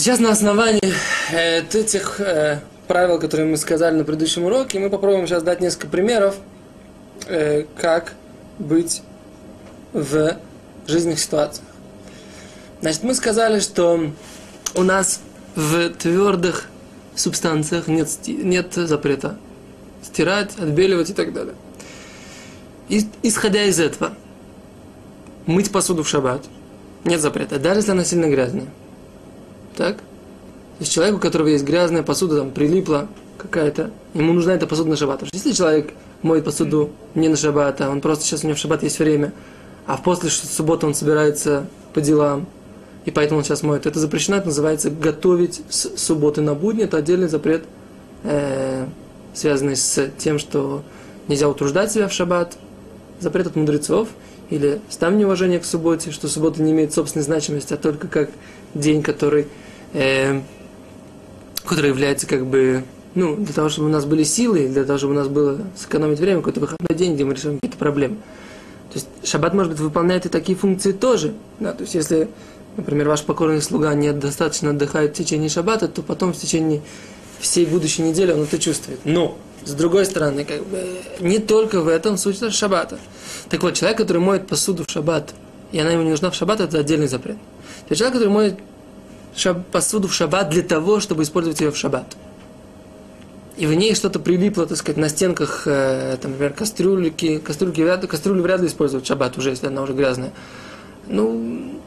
[0.00, 0.80] Сейчас на основании
[1.30, 6.36] этих э, правил, которые мы сказали на предыдущем уроке, мы попробуем сейчас дать несколько примеров,
[7.26, 8.14] э, как
[8.58, 9.02] быть
[9.92, 10.38] в
[10.86, 11.66] жизненных ситуациях.
[12.80, 14.10] Значит, мы сказали, что
[14.74, 15.20] у нас
[15.54, 16.64] в твердых
[17.14, 19.36] субстанциях нет, нет запрета
[20.02, 21.54] стирать, отбеливать и так далее.
[22.88, 24.14] И, исходя из этого,
[25.44, 26.42] мыть посуду в шаббат
[27.04, 28.68] нет запрета, даже если она сильно грязная.
[29.76, 29.96] Так?
[29.96, 30.02] То
[30.80, 34.96] есть человеку, у которого есть грязная посуда, там прилипла какая-то, ему нужна эта посуда на
[34.96, 35.22] шаббат.
[35.32, 38.82] Если человек моет посуду не на шаббат, а он просто сейчас у него в шаббат
[38.82, 39.32] есть время,
[39.86, 42.46] а в после субботы он собирается по делам,
[43.04, 43.86] и поэтому он сейчас моет.
[43.86, 46.84] Это запрещено, это называется готовить с субботы на будни.
[46.84, 47.64] Это отдельный запрет,
[48.24, 48.86] э,
[49.32, 50.82] связанный с тем, что
[51.28, 52.56] нельзя утруждать себя в шаббат.
[53.18, 54.08] Запрет от мудрецов.
[54.50, 58.30] Или там неуважение к субботе, что суббота не имеет собственной значимости, а только как
[58.74, 59.46] день, который,
[59.92, 60.40] э,
[61.64, 65.14] который является как бы ну, для того, чтобы у нас были силы, для того, чтобы
[65.14, 68.16] у нас было сэкономить время, какой-то выходной день, где мы решаем какие-то проблемы.
[68.92, 71.34] То есть шаббат, может быть, выполняет и такие функции тоже.
[71.58, 71.72] Да?
[71.72, 72.28] То есть если
[72.76, 76.82] например, ваш покорный слуга недостаточно отдыхает в течение шаббата, то потом в течение
[77.38, 79.00] всей будущей недели он это чувствует.
[79.04, 80.82] Но, с другой стороны, как бы,
[81.20, 82.98] не только в этом суть шаббата.
[83.48, 85.34] Так вот, человек, который моет посуду в шаббат,
[85.72, 87.36] и она ему не нужна в шаббат, это отдельный запрет.
[87.88, 88.54] Человек, который моет
[89.36, 92.16] шаб, посуду в шаббат для того, чтобы использовать ее в шаббат.
[93.56, 98.06] И в ней что-то прилипло, так сказать, на стенках, э, там, например, кастрюльки, кастрюльки вряд,
[98.06, 100.32] кастрюлю вряд ли использовать в шаббат уже, если она уже грязная.
[101.08, 101.80] Ну,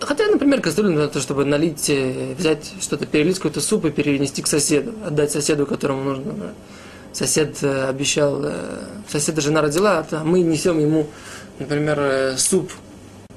[0.00, 4.42] Хотя, например, кастрюлю на то, чтобы налить, э, взять что-то, перелить какой-то суп и перенести
[4.42, 6.52] к соседу, отдать соседу, которому нужно.
[7.12, 8.52] Сосед э, обещал, э,
[9.08, 11.08] соседа жена родила, а мы несем ему,
[11.58, 12.70] например, суп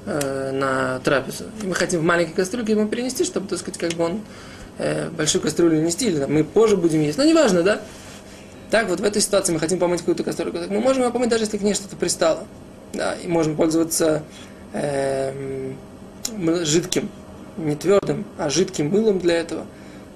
[0.06, 1.44] на трапезу.
[1.62, 4.20] И мы хотим в маленькой кастрюльке ему перенести, чтобы, так сказать, как бы он
[5.16, 7.18] большую кастрюлю нести, или мы позже будем есть.
[7.18, 7.80] Но неважно, да?
[8.72, 10.58] Так, вот в этой ситуации мы хотим помыть какую-то кастрюльку.
[10.58, 12.46] Так мы можем ее помыть, даже если к ней что-то пристало.
[12.94, 14.22] Да, и можем пользоваться
[14.72, 15.76] эм,
[16.64, 17.10] жидким,
[17.56, 19.66] не твердым, а жидким мылом для этого,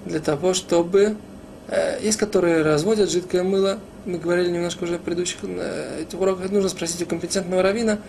[0.05, 1.17] для того, чтобы
[1.67, 6.49] э, есть, которые разводят жидкое мыло, мы говорили немножко уже в предыдущих э, этих уроках,
[6.49, 7.99] нужно спросить у компетентного равина,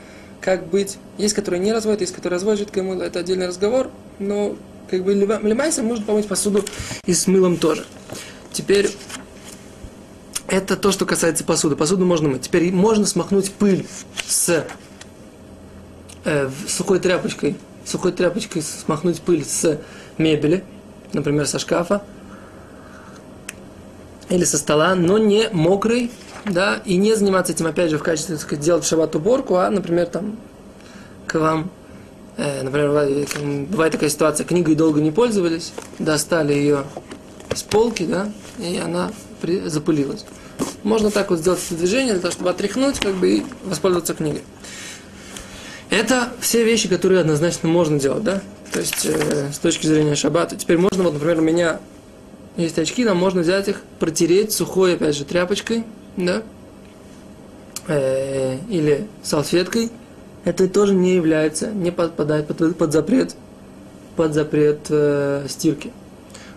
[0.41, 0.99] как быть.
[1.16, 4.56] Есть, которые не разводят, есть, которые разводят жидкое мыло, это отдельный разговор, но
[4.91, 6.65] как бы лимайсом можно помыть посуду
[7.04, 7.84] и с мылом тоже.
[8.53, 8.91] Теперь
[10.47, 11.76] это то, что касается посуды.
[11.76, 12.43] Посуду можно мыть.
[12.43, 13.87] Теперь можно смахнуть пыль
[14.26, 14.66] с
[16.25, 17.56] э, сухой тряпочкой
[17.88, 19.81] сухой тряпочкой смахнуть пыль с
[20.19, 20.65] мебели,
[21.12, 22.03] например, со шкафа
[24.28, 26.10] или со стола, но не мокрый,
[26.51, 29.71] да, и не заниматься этим, опять же, в качестве, так сказать, делать шаббат уборку, а,
[29.71, 30.37] например, там,
[31.27, 31.71] к вам,
[32.37, 32.91] э, например,
[33.69, 36.85] бывает такая ситуация, книгой долго не пользовались, достали ее
[37.55, 39.11] с полки, да, и она
[39.41, 40.25] при, запылилась.
[40.83, 44.43] Можно так вот сделать это движение, для того, чтобы отряхнуть, как бы, и воспользоваться книгой.
[45.91, 48.43] Это все вещи, которые однозначно можно делать, да?
[48.73, 50.57] То есть э, с точки зрения шаббата.
[50.57, 51.81] Теперь можно, вот, например, у меня
[52.63, 55.85] есть очки, нам можно взять их, протереть сухой, опять же, тряпочкой,
[56.17, 56.43] да?
[57.87, 59.91] Э, или салфеткой.
[60.45, 63.35] Это тоже не является, не подпадает под, под запрет,
[64.17, 65.93] под запрет э, стирки.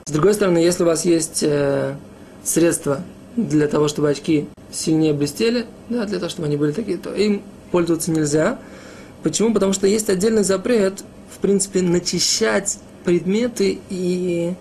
[0.05, 1.95] С другой стороны, если у вас есть э,
[2.43, 3.01] средства
[3.35, 7.43] для того, чтобы очки сильнее блестели, да, для того, чтобы они были такие, то им
[7.71, 8.59] пользоваться нельзя.
[9.23, 9.53] Почему?
[9.53, 11.03] Потому что есть отдельный запрет,
[11.33, 14.53] в принципе, начищать предметы и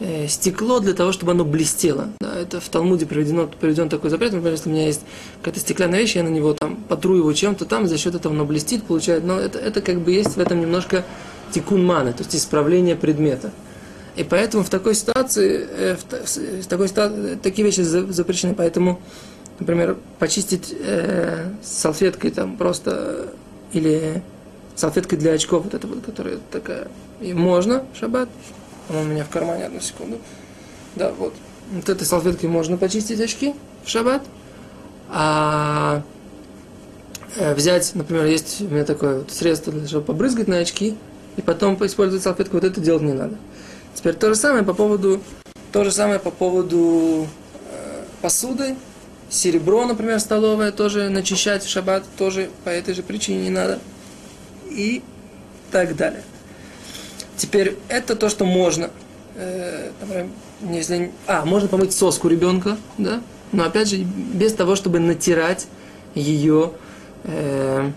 [0.00, 2.08] э, стекло для того, чтобы оно блестело.
[2.20, 4.32] Да, это в Талмуде приведено, приведен такой запрет.
[4.32, 5.02] Например, если у меня есть
[5.38, 8.44] какая-то стеклянная вещь, я на него там потру его чем-то там, за счет этого оно
[8.44, 9.24] блестит, получает.
[9.24, 11.04] Но это, это как бы есть в этом немножко
[11.52, 13.52] тикун маны, то есть исправление предмета.
[14.16, 18.54] И поэтому в такой ситуации, э, в, такой ситуации такие вещи запрещены.
[18.54, 19.00] Поэтому,
[19.58, 23.32] например, почистить э, салфеткой там просто
[23.72, 24.22] или
[24.74, 26.88] салфеткой для очков, вот эта вот, которая такая,
[27.20, 28.28] и можно шаббат,
[28.90, 30.18] она у меня в кармане, одну секунду,
[30.96, 31.34] да, вот,
[31.72, 33.54] вот этой салфеткой можно почистить очки
[33.84, 34.22] в шаббат,
[35.08, 36.02] а
[37.36, 40.96] э, взять, например, есть у меня такое вот средство, для чтобы побрызгать на очки,
[41.36, 43.36] и потом использовать салфетку, вот это делать не надо.
[43.94, 45.20] Теперь то же самое по поводу,
[45.72, 47.26] то же самое по поводу
[47.70, 48.76] э, посуды,
[49.30, 53.78] Серебро, например, столовое тоже начищать в шаббат тоже по этой же причине не надо.
[54.68, 55.02] И
[55.70, 56.22] так далее.
[57.40, 58.90] Теперь это то, что можно.
[59.34, 59.90] Э,
[60.70, 63.22] если, а, можно помыть соску ребенка, да?
[63.50, 65.66] Но опять же, без того, чтобы натирать
[66.14, 66.72] ее
[67.24, 67.90] э,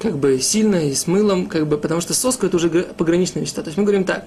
[0.00, 3.62] как бы сильно и с мылом, как бы, потому что соска это уже пограничная вещество.
[3.62, 4.26] То есть мы говорим так,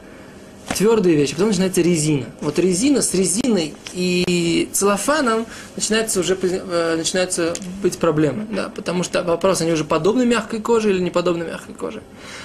[0.76, 2.26] твердые вещи, потом начинается резина.
[2.42, 5.46] Вот резина с резиной и целлофаном
[5.76, 10.92] начинается уже э, начинается быть проблемы, да, потому что вопрос, они уже подобны мягкой коже
[10.92, 12.02] или не подобны мягкой коже.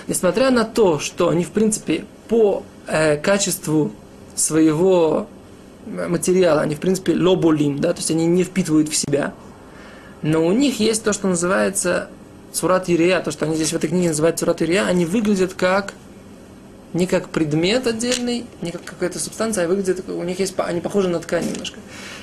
[0.06, 3.92] Несмотря на то, что они, в принципе, по э, качеству
[4.36, 5.26] своего
[5.86, 9.34] материала, они, в принципе, лоболим, да, то есть они не впитывают в себя,
[10.22, 12.08] но у них есть то, что называется
[12.52, 15.94] Цурат Ирия, то, что они здесь в этой книге называют Цурат Ирия, они выглядят как
[16.92, 21.08] не как предмет отдельный, не как какая-то субстанция, а выглядят, у них есть, они похожи
[21.08, 21.78] на ткань немножко.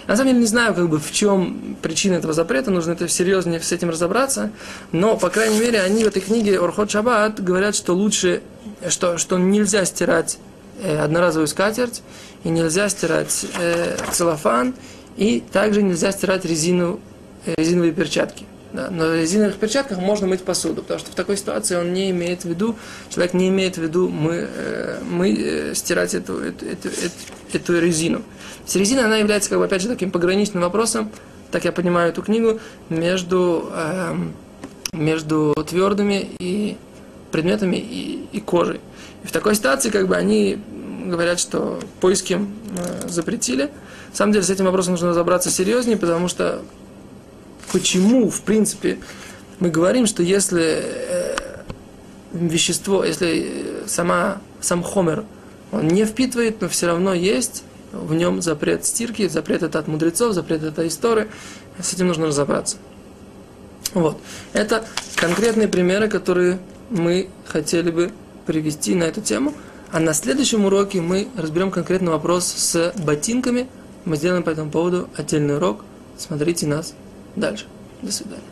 [0.08, 3.62] На самом деле не знаю, как бы, в чем причина этого запрета, нужно это серьезнее
[3.62, 4.52] с этим разобраться,
[4.92, 8.42] но, по крайней мере, они в этой книге Орхот Шаббат говорят, что лучше,
[8.90, 10.38] что, что нельзя стирать
[10.82, 12.02] э, одноразовую скатерть,
[12.44, 14.76] и нельзя стирать э, целлофан,
[15.16, 17.00] и также нельзя стирать резину,
[17.46, 18.46] э, резиновые перчатки.
[18.78, 22.44] Да, на резиновых перчатках можно мыть посуду, потому что в такой ситуации он не имеет
[22.44, 22.76] в виду,
[23.10, 27.14] человек не имеет в виду мы, э, мы э, стирать эту, эту, эту, эту,
[27.54, 28.22] эту резину.
[28.72, 31.10] То резина, она является, как бы, опять же, таким пограничным вопросом,
[31.50, 32.60] так я понимаю эту книгу,
[32.90, 34.16] между, э,
[34.92, 36.78] между твердыми и
[37.32, 38.80] предметами и, и кожей.
[39.24, 40.60] И в такой ситуации, как бы, они
[41.08, 43.72] говорят, что поиски э, запретили.
[44.12, 46.62] На самом деле, с этим вопросом нужно разобраться серьезнее, потому что
[47.72, 49.00] почему, в принципе,
[49.60, 51.36] мы говорим, что если э,
[52.34, 55.26] вещество, если э, сама, сам хомер,
[55.72, 60.34] он не впитывает, но все равно есть в нем запрет стирки, запрет это от мудрецов,
[60.34, 61.28] запрет это истории.
[61.82, 62.78] С этим нужно разобраться.
[63.94, 64.18] Вот.
[64.54, 64.86] Это
[65.16, 66.60] конкретные примеры, которые
[66.90, 68.12] мы хотели бы
[68.46, 69.54] привести на эту тему.
[69.92, 73.68] А на следующем уроке мы разберем конкретный вопрос с ботинками.
[74.06, 75.84] Мы сделаем по этому поводу отдельный урок.
[76.18, 76.94] Смотрите нас
[77.38, 77.66] дальше.
[78.02, 78.44] До свидания.